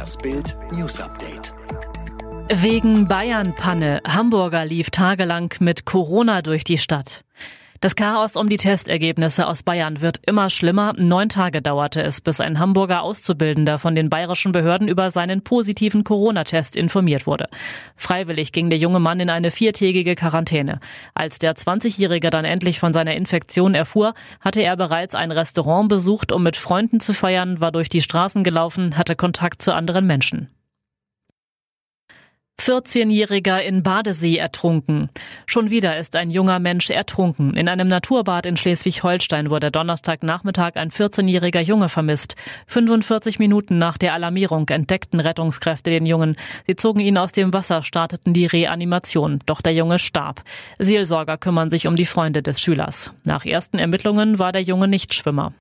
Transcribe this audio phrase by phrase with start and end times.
[0.00, 1.52] Das Bild News Update.
[2.48, 4.00] Wegen Bayern-Panne.
[4.08, 7.22] Hamburger lief tagelang mit Corona durch die Stadt.
[7.82, 10.92] Das Chaos um die Testergebnisse aus Bayern wird immer schlimmer.
[10.98, 16.04] Neun Tage dauerte es, bis ein Hamburger Auszubildender von den bayerischen Behörden über seinen positiven
[16.04, 17.48] Corona-Test informiert wurde.
[17.96, 20.78] Freiwillig ging der junge Mann in eine viertägige Quarantäne.
[21.14, 26.32] Als der 20-Jährige dann endlich von seiner Infektion erfuhr, hatte er bereits ein Restaurant besucht,
[26.32, 30.50] um mit Freunden zu feiern, war durch die Straßen gelaufen, hatte Kontakt zu anderen Menschen.
[32.60, 35.08] 14-Jähriger in Badesee ertrunken.
[35.46, 37.54] Schon wieder ist ein junger Mensch ertrunken.
[37.54, 42.36] In einem Naturbad in Schleswig-Holstein wurde Donnerstagnachmittag ein 14-jähriger Junge vermisst.
[42.66, 46.36] 45 Minuten nach der Alarmierung entdeckten Rettungskräfte den Jungen.
[46.66, 49.38] Sie zogen ihn aus dem Wasser, starteten die Reanimation.
[49.46, 50.42] Doch der Junge starb.
[50.78, 53.14] Seelsorger kümmern sich um die Freunde des Schülers.
[53.24, 55.54] Nach ersten Ermittlungen war der Junge nicht Schwimmer.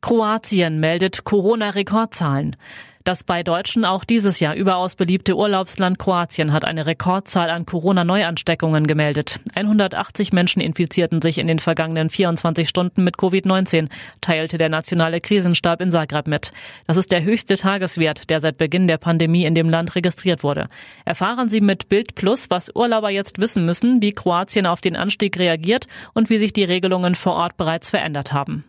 [0.00, 2.54] Kroatien meldet Corona-Rekordzahlen.
[3.08, 8.86] Das bei Deutschen auch dieses Jahr überaus beliebte Urlaubsland Kroatien hat eine Rekordzahl an Corona-Neuansteckungen
[8.86, 9.40] gemeldet.
[9.54, 13.88] 180 Menschen infizierten sich in den vergangenen 24 Stunden mit Covid-19,
[14.20, 16.52] teilte der nationale Krisenstab in Zagreb mit.
[16.86, 20.68] Das ist der höchste Tageswert, der seit Beginn der Pandemie in dem Land registriert wurde.
[21.06, 25.38] Erfahren Sie mit Bild Plus, was Urlauber jetzt wissen müssen, wie Kroatien auf den Anstieg
[25.38, 28.64] reagiert und wie sich die Regelungen vor Ort bereits verändert haben.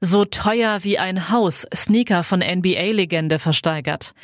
[0.00, 4.14] So teuer wie ein Haus, Sneaker von NBA-Legende versteigert.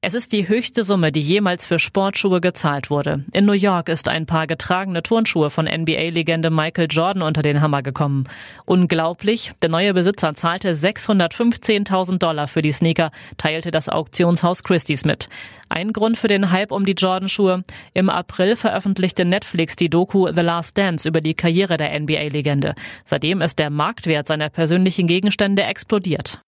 [0.00, 3.24] Es ist die höchste Summe, die jemals für Sportschuhe gezahlt wurde.
[3.32, 7.82] In New York ist ein paar getragene Turnschuhe von NBA-Legende Michael Jordan unter den Hammer
[7.82, 8.22] gekommen.
[8.64, 15.28] Unglaublich, der neue Besitzer zahlte 615.000 Dollar für die Sneaker, teilte das Auktionshaus Christie's mit.
[15.68, 17.64] Ein Grund für den Hype um die Jordan-Schuhe.
[17.92, 22.76] Im April veröffentlichte Netflix die Doku The Last Dance über die Karriere der NBA-Legende.
[23.04, 26.40] Seitdem ist der Marktwert seiner persönlichen Gegenstände explodiert.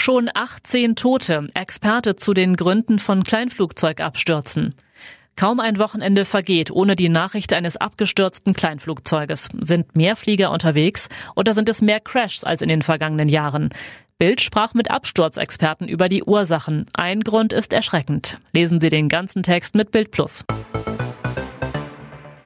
[0.00, 4.74] Schon 18 Tote, Experte zu den Gründen von Kleinflugzeugabstürzen.
[5.34, 9.48] Kaum ein Wochenende vergeht ohne die Nachricht eines abgestürzten Kleinflugzeuges.
[9.60, 13.70] Sind mehr Flieger unterwegs oder sind es mehr Crashs als in den vergangenen Jahren?
[14.18, 16.86] Bild sprach mit Absturzexperten über die Ursachen.
[16.94, 18.38] Ein Grund ist erschreckend.
[18.52, 20.44] Lesen Sie den ganzen Text mit Bild Plus.